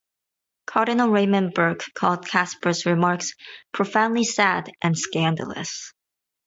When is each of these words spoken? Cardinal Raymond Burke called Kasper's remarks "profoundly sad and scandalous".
Cardinal 0.65 1.09
Raymond 1.09 1.53
Burke 1.53 1.83
called 1.93 2.27
Kasper's 2.27 2.87
remarks 2.87 3.33
"profoundly 3.71 4.23
sad 4.23 4.71
and 4.81 4.97
scandalous". 4.97 5.93